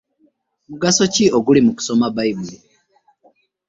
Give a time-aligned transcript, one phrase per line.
[0.69, 2.57] Mugaso ki oguli mu kusoma Bayibuli?